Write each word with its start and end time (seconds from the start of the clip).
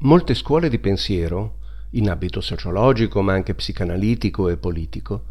Molte 0.00 0.34
scuole 0.34 0.68
di 0.68 0.78
pensiero, 0.78 1.56
in 1.92 2.10
ambito 2.10 2.42
sociologico 2.42 3.22
ma 3.22 3.32
anche 3.32 3.54
psicanalitico 3.54 4.50
e 4.50 4.58
politico, 4.58 5.24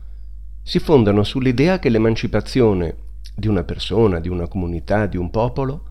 si 0.63 0.79
fondano 0.79 1.23
sull'idea 1.23 1.77
che 1.77 1.89
l'emancipazione 1.89 2.95
di 3.35 3.47
una 3.47 3.63
persona, 3.63 4.19
di 4.19 4.27
una 4.27 4.47
comunità, 4.47 5.05
di 5.05 5.17
un 5.17 5.29
popolo, 5.29 5.83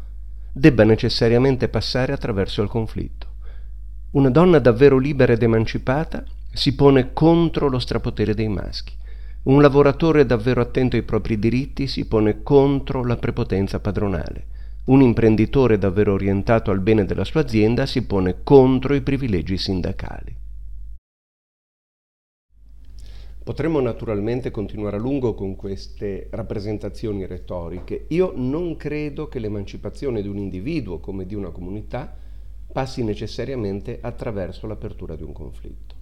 debba 0.52 0.82
necessariamente 0.82 1.68
passare 1.68 2.12
attraverso 2.12 2.62
il 2.62 2.68
conflitto. 2.68 3.28
Una 4.12 4.30
donna 4.30 4.58
davvero 4.58 4.98
libera 4.98 5.34
ed 5.34 5.42
emancipata 5.44 6.24
si 6.52 6.74
pone 6.74 7.12
contro 7.12 7.68
lo 7.68 7.78
strapotere 7.78 8.34
dei 8.34 8.48
maschi. 8.48 8.92
Un 9.44 9.62
lavoratore 9.62 10.26
davvero 10.26 10.60
attento 10.60 10.96
ai 10.96 11.02
propri 11.02 11.38
diritti 11.38 11.86
si 11.86 12.06
pone 12.06 12.42
contro 12.42 13.04
la 13.04 13.16
prepotenza 13.16 13.78
padronale. 13.78 14.46
Un 14.86 15.00
imprenditore 15.00 15.78
davvero 15.78 16.12
orientato 16.12 16.70
al 16.70 16.80
bene 16.80 17.06
della 17.06 17.24
sua 17.24 17.40
azienda 17.40 17.86
si 17.86 18.04
pone 18.04 18.42
contro 18.42 18.92
i 18.92 19.00
privilegi 19.00 19.56
sindacali. 19.56 20.36
Potremmo 23.42 23.80
naturalmente 23.80 24.50
continuare 24.50 24.96
a 24.96 25.00
lungo 25.00 25.32
con 25.32 25.56
queste 25.56 26.28
rappresentazioni 26.30 27.24
retoriche. 27.24 28.04
Io 28.08 28.34
non 28.36 28.76
credo 28.76 29.26
che 29.28 29.38
l'emancipazione 29.38 30.20
di 30.20 30.28
un 30.28 30.36
individuo 30.36 31.00
come 31.00 31.24
di 31.24 31.34
una 31.34 31.50
comunità 31.50 32.14
passi 32.70 33.02
necessariamente 33.02 34.00
attraverso 34.02 34.66
l'apertura 34.66 35.16
di 35.16 35.22
un 35.22 35.32
conflitto. 35.32 35.94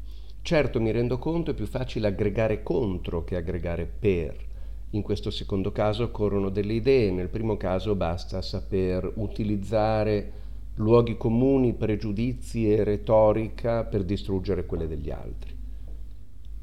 Certo 0.42 0.80
mi 0.80 0.90
rendo 0.90 1.18
conto 1.18 1.52
è 1.52 1.54
più 1.54 1.66
facile 1.66 2.09
aggregare 2.09 2.64
contro 2.64 3.23
che 3.23 3.37
aggregare 3.37 3.87
per. 3.87 4.51
In 4.95 5.01
questo 5.01 5.30
secondo 5.30 5.73
caso 5.73 6.05
occorrono 6.05 6.51
delle 6.51 6.74
idee, 6.74 7.10
nel 7.10 7.28
primo 7.30 7.56
caso 7.56 7.95
basta 7.95 8.42
saper 8.42 9.10
utilizzare 9.16 10.32
luoghi 10.74 11.16
comuni, 11.16 11.73
pregiudizi 11.73 12.70
e 12.70 12.84
retorica 12.84 13.84
per 13.84 14.05
distruggere 14.05 14.66
quelle 14.66 14.87
degli 14.87 15.10
altri. 15.10 15.57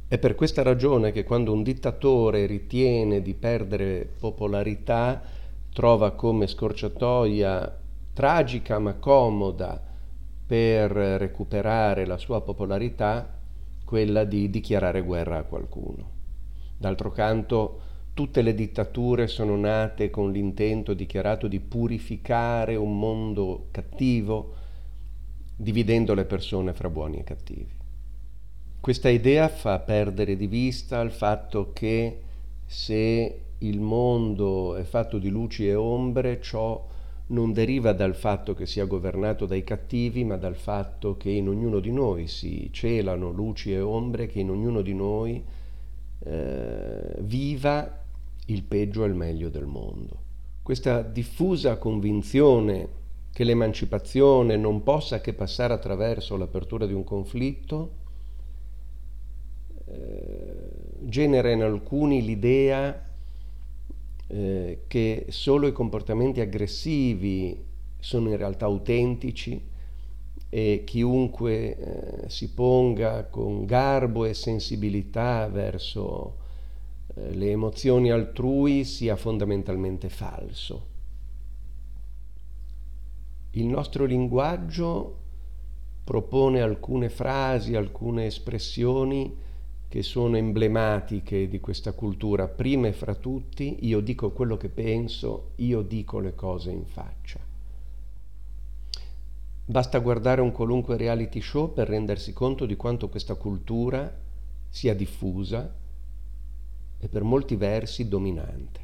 È 0.07 0.17
per 0.19 0.35
questa 0.35 0.61
ragione 0.61 1.11
che 1.11 1.23
quando 1.23 1.53
un 1.53 1.63
dittatore 1.63 2.45
ritiene 2.45 3.23
di 3.23 3.33
perdere 3.33 4.07
popolarità, 4.19 5.23
trova 5.73 6.11
come 6.11 6.45
scorciatoia 6.45 7.79
tragica 8.13 8.77
ma 8.77 8.93
comoda 8.93 9.81
per 10.45 10.91
recuperare 10.91 12.05
la 12.05 12.17
sua 12.17 12.41
popolarità 12.41 13.37
quella 13.85 14.23
di 14.23 14.51
dichiarare 14.51 15.01
guerra 15.01 15.39
a 15.39 15.43
qualcuno. 15.43 16.17
D'altro 16.77 17.11
canto, 17.11 17.87
Tutte 18.13 18.41
le 18.41 18.53
dittature 18.53 19.27
sono 19.27 19.55
nate 19.55 20.09
con 20.09 20.31
l'intento 20.31 20.93
dichiarato 20.93 21.47
di 21.47 21.59
purificare 21.59 22.75
un 22.75 22.99
mondo 22.99 23.67
cattivo, 23.71 24.53
dividendo 25.55 26.13
le 26.13 26.25
persone 26.25 26.73
fra 26.73 26.89
buoni 26.89 27.19
e 27.19 27.23
cattivi. 27.23 27.77
Questa 28.79 29.09
idea 29.09 29.47
fa 29.49 29.79
perdere 29.79 30.35
di 30.35 30.47
vista 30.47 30.99
il 31.01 31.11
fatto 31.11 31.71
che 31.73 32.21
se 32.65 33.41
il 33.57 33.79
mondo 33.79 34.75
è 34.75 34.83
fatto 34.83 35.17
di 35.17 35.29
luci 35.29 35.67
e 35.67 35.75
ombre, 35.75 36.39
ciò 36.41 36.87
non 37.27 37.51
deriva 37.51 37.93
dal 37.93 38.15
fatto 38.15 38.53
che 38.53 38.65
sia 38.65 38.85
governato 38.85 39.45
dai 39.45 39.63
cattivi, 39.63 40.23
ma 40.23 40.37
dal 40.37 40.55
fatto 40.55 41.17
che 41.17 41.29
in 41.29 41.47
ognuno 41.47 41.79
di 41.79 41.91
noi 41.91 42.27
si 42.27 42.69
celano 42.71 43.31
luci 43.31 43.73
e 43.73 43.79
ombre, 43.79 44.27
che 44.27 44.39
in 44.39 44.49
ognuno 44.49 44.81
di 44.81 44.93
noi 44.93 45.43
eh, 46.19 47.15
viva 47.19 48.03
il 48.45 48.63
peggio 48.63 49.03
e 49.03 49.07
il 49.07 49.13
meglio 49.13 49.49
del 49.49 49.65
mondo. 49.65 50.27
Questa 50.63 51.01
diffusa 51.01 51.77
convinzione 51.77 52.97
che 53.31 53.43
l'emancipazione 53.43 54.57
non 54.57 54.83
possa 54.83 55.21
che 55.21 55.33
passare 55.33 55.73
attraverso 55.73 56.35
l'apertura 56.35 56.85
di 56.85 56.93
un 56.93 57.03
conflitto 57.03 57.91
eh, 59.85 60.69
genera 61.01 61.49
in 61.49 61.63
alcuni 61.63 62.23
l'idea 62.23 63.03
eh, 64.27 64.81
che 64.87 65.25
solo 65.29 65.67
i 65.67 65.71
comportamenti 65.71 66.41
aggressivi 66.41 67.65
sono 67.97 68.29
in 68.29 68.37
realtà 68.37 68.65
autentici 68.65 69.61
e 70.49 70.83
chiunque 70.85 71.77
eh, 71.77 72.29
si 72.29 72.53
ponga 72.53 73.25
con 73.25 73.65
garbo 73.65 74.25
e 74.25 74.33
sensibilità 74.33 75.47
verso 75.47 76.37
eh, 77.15 77.33
le 77.35 77.51
emozioni 77.51 78.09
altrui 78.09 78.83
sia 78.83 79.15
fondamentalmente 79.15 80.09
falso. 80.09 80.87
Il 83.51 83.65
nostro 83.65 84.05
linguaggio 84.05 85.17
propone 86.03 86.61
alcune 86.61 87.09
frasi, 87.09 87.75
alcune 87.75 88.25
espressioni 88.25 89.47
che 89.87 90.03
sono 90.03 90.37
emblematiche 90.37 91.47
di 91.47 91.59
questa 91.59 91.93
cultura. 91.93 92.47
Prima 92.47 92.87
e 92.87 92.93
fra 92.93 93.15
tutti, 93.15 93.77
io 93.81 93.99
dico 93.99 94.31
quello 94.31 94.57
che 94.57 94.69
penso, 94.69 95.51
io 95.57 95.81
dico 95.81 96.19
le 96.19 96.35
cose 96.35 96.71
in 96.71 96.85
faccia. 96.85 97.48
Basta 99.69 99.99
guardare 99.99 100.41
un 100.41 100.51
qualunque 100.51 100.97
reality 100.97 101.41
show 101.41 101.71
per 101.71 101.87
rendersi 101.87 102.33
conto 102.33 102.65
di 102.65 102.75
quanto 102.75 103.07
questa 103.07 103.35
cultura 103.35 104.11
sia 104.67 104.95
diffusa 104.95 105.71
e 106.97 107.07
per 107.07 107.21
molti 107.21 107.55
versi 107.55 108.07
dominante. 108.07 108.79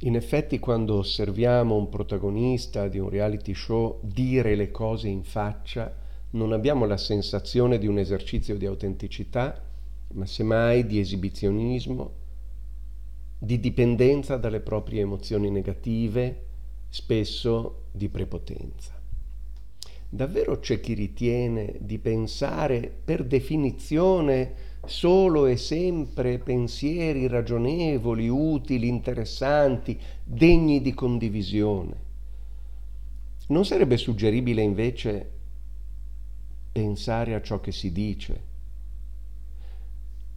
In 0.00 0.16
effetti 0.16 0.58
quando 0.58 0.96
osserviamo 0.96 1.76
un 1.76 1.88
protagonista 1.88 2.88
di 2.88 2.98
un 2.98 3.10
reality 3.10 3.54
show 3.54 4.00
dire 4.02 4.56
le 4.56 4.72
cose 4.72 5.06
in 5.06 5.22
faccia, 5.22 5.94
non 6.30 6.50
abbiamo 6.50 6.84
la 6.84 6.96
sensazione 6.96 7.78
di 7.78 7.86
un 7.86 7.98
esercizio 7.98 8.56
di 8.56 8.66
autenticità, 8.66 9.64
ma 10.14 10.26
semmai 10.26 10.84
di 10.84 10.98
esibizionismo, 10.98 12.10
di 13.38 13.60
dipendenza 13.60 14.36
dalle 14.36 14.58
proprie 14.58 15.02
emozioni 15.02 15.48
negative, 15.48 16.46
spesso 16.88 17.84
di 17.92 18.08
prepotenza. 18.08 19.01
Davvero 20.14 20.58
c'è 20.58 20.78
chi 20.78 20.92
ritiene 20.92 21.76
di 21.80 21.98
pensare 21.98 22.92
per 23.02 23.24
definizione 23.24 24.52
solo 24.84 25.46
e 25.46 25.56
sempre 25.56 26.38
pensieri 26.38 27.26
ragionevoli, 27.28 28.28
utili, 28.28 28.88
interessanti, 28.88 29.98
degni 30.22 30.82
di 30.82 30.92
condivisione. 30.92 31.96
Non 33.46 33.64
sarebbe 33.64 33.96
suggeribile 33.96 34.60
invece 34.60 35.30
pensare 36.72 37.32
a 37.32 37.40
ciò 37.40 37.60
che 37.60 37.72
si 37.72 37.90
dice? 37.90 38.40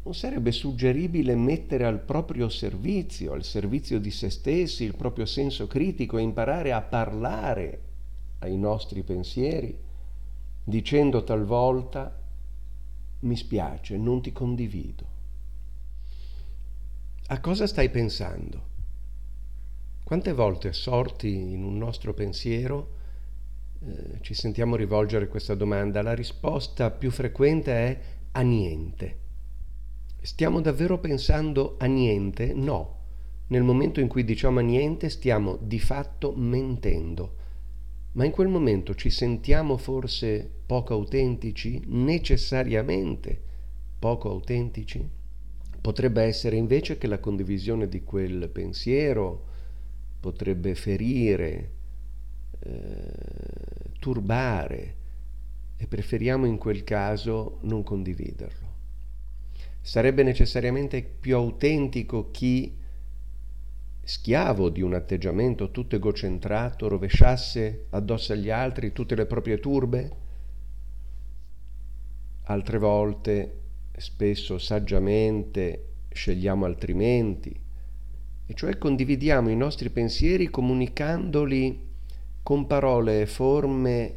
Non 0.03 0.16
sarebbe 0.16 0.53
suggeribile 0.53 1.36
mettere 1.36 1.84
al 1.84 2.00
proprio 2.00 2.47
servizio, 2.47 3.34
al 3.34 3.44
servizio 3.44 4.00
di 4.00 4.12
se 4.12 4.30
stessi, 4.30 4.86
il 4.86 4.96
proprio 4.96 5.25
senso 5.25 5.68
critico 5.68 6.18
e 6.18 6.22
imparare 6.22 6.72
a 6.72 6.80
parlare 6.80 7.84
ai 8.45 8.57
nostri 8.57 9.03
pensieri, 9.03 9.78
dicendo 10.63 11.23
talvolta 11.23 12.22
mi 13.19 13.35
spiace, 13.35 13.97
non 13.97 14.22
ti 14.22 14.31
condivido. 14.31 15.13
A 17.28 17.39
cosa 17.39 17.66
stai 17.66 17.89
pensando? 17.89 18.73
Quante 20.03 20.33
volte 20.33 20.67
assorti 20.67 21.51
in 21.51 21.63
un 21.63 21.78
nostro 21.78 22.13
pensiero 22.13 22.94
eh, 23.79 24.19
ci 24.22 24.35
sentiamo 24.35 24.75
rivolgere 24.75 25.27
questa 25.27 25.56
domanda? 25.56 26.03
La 26.03 26.13
risposta 26.13 26.91
più 26.91 27.09
frequente 27.09 27.72
è 27.72 28.00
a 28.31 28.41
niente. 28.41 29.23
Stiamo 30.22 30.62
davvero 30.62 31.00
pensando 31.00 31.75
a 31.79 31.85
niente? 31.85 32.53
No. 32.53 32.94
Nel 33.47 33.63
momento 33.63 34.00
in 34.00 34.07
cui 34.07 34.23
diciamo 34.23 34.59
a 34.59 34.63
niente 34.63 35.09
stiamo 35.09 35.57
di 35.59 35.79
fatto 35.79 36.33
mentendo 36.35 37.44
ma 38.16 38.24
in 38.24 38.31
quel 38.31 38.48
momento 38.48 38.96
ci 38.96 39.09
sentiamo 39.09 39.76
forse 39.78 40.50
poco 40.66 40.94
autentici, 40.94 41.81
necessariamente 41.88 43.42
poco 44.00 44.30
autentici? 44.30 45.07
Potrebbe 45.81 46.24
essere 46.24 46.56
invece 46.56 46.98
che 46.98 47.07
la 47.07 47.19
condivisione 47.19 47.89
di 47.89 48.04
quel 48.04 48.50
pensiero 48.50 49.45
potrebbe 50.22 50.75
ferire, 50.75 51.72
eh, 52.60 53.12
turbare 54.00 54.95
e 55.75 55.86
preferiamo 55.86 56.45
in 56.45 56.57
quel 56.57 56.86
caso 56.86 57.60
non 57.63 57.84
condividerlo. 57.84 58.74
Sarebbe 59.81 60.24
necessariamente 60.24 61.04
più 61.04 61.36
autentico 61.36 62.31
chi 62.31 62.78
schiavo 64.07 64.69
di 64.69 64.81
un 64.81 64.94
atteggiamento 64.94 65.72
tutto 65.72 65.96
egocentrato, 65.96 66.88
rovesciasse 66.88 67.88
addosso 67.90 68.34
agli 68.34 68.52
altri 68.52 68.94
tutte 68.94 69.16
le 69.16 69.25
proprie 69.25 69.60
turbe? 69.60 70.12
Altre 72.44 72.78
volte, 72.78 73.62
spesso 73.98 74.60
saggiamente, 74.60 75.94
scegliamo 76.10 76.66
altrimenti, 76.66 77.60
e 78.46 78.54
cioè 78.54 78.78
condividiamo 78.78 79.50
i 79.50 79.56
nostri 79.56 79.90
pensieri 79.90 80.51
comunicandoli 80.51 81.94
con 82.44 82.68
parole 82.68 83.22
e 83.22 83.25
forme 83.25 84.16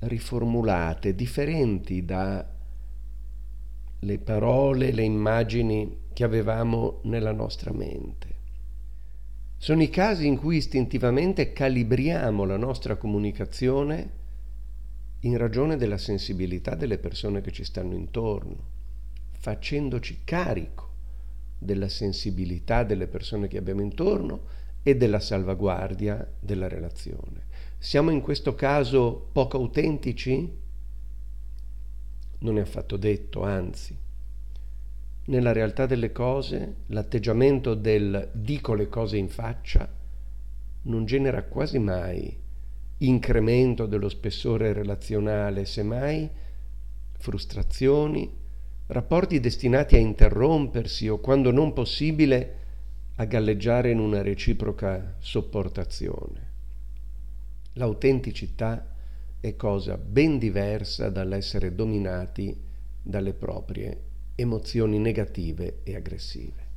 riformulate, 0.00 1.14
differenti 1.14 2.04
dalle 2.04 2.44
parole, 4.22 4.92
le 4.92 5.02
immagini 5.02 6.08
che 6.12 6.24
avevamo 6.24 7.00
nella 7.04 7.32
nostra 7.32 7.72
mente. 7.72 8.39
Sono 9.62 9.82
i 9.82 9.90
casi 9.90 10.26
in 10.26 10.38
cui 10.38 10.56
istintivamente 10.56 11.52
calibriamo 11.52 12.46
la 12.46 12.56
nostra 12.56 12.96
comunicazione 12.96 14.10
in 15.20 15.36
ragione 15.36 15.76
della 15.76 15.98
sensibilità 15.98 16.74
delle 16.74 16.96
persone 16.96 17.42
che 17.42 17.52
ci 17.52 17.62
stanno 17.62 17.92
intorno, 17.92 18.56
facendoci 19.32 20.22
carico 20.24 20.88
della 21.58 21.90
sensibilità 21.90 22.84
delle 22.84 23.06
persone 23.06 23.48
che 23.48 23.58
abbiamo 23.58 23.82
intorno 23.82 24.44
e 24.82 24.96
della 24.96 25.20
salvaguardia 25.20 26.26
della 26.40 26.66
relazione. 26.66 27.44
Siamo 27.76 28.08
in 28.08 28.22
questo 28.22 28.54
caso 28.54 29.28
poco 29.30 29.58
autentici? 29.58 30.58
Non 32.38 32.56
è 32.56 32.62
affatto 32.62 32.96
detto, 32.96 33.42
anzi. 33.42 33.94
Nella 35.26 35.52
realtà 35.52 35.86
delle 35.86 36.12
cose, 36.12 36.76
l'atteggiamento 36.86 37.74
del 37.74 38.30
dico 38.32 38.74
le 38.74 38.88
cose 38.88 39.16
in 39.16 39.28
faccia 39.28 39.88
non 40.82 41.04
genera 41.04 41.44
quasi 41.44 41.78
mai 41.78 42.38
incremento 42.98 43.86
dello 43.86 44.08
spessore 44.08 44.72
relazionale, 44.72 45.64
semmai 45.64 46.28
frustrazioni, 47.18 48.30
rapporti 48.86 49.40
destinati 49.40 49.94
a 49.96 49.98
interrompersi 49.98 51.08
o, 51.08 51.18
quando 51.18 51.50
non 51.50 51.72
possibile, 51.72 52.56
a 53.16 53.24
galleggiare 53.24 53.90
in 53.90 53.98
una 53.98 54.22
reciproca 54.22 55.16
sopportazione. 55.18 56.48
L'autenticità 57.74 58.94
è 59.38 59.54
cosa 59.56 59.96
ben 59.96 60.38
diversa 60.38 61.08
dall'essere 61.08 61.74
dominati 61.74 62.58
dalle 63.02 63.32
proprie 63.32 64.08
emozioni 64.40 64.98
negative 64.98 65.80
e 65.84 65.94
aggressive. 65.94 66.69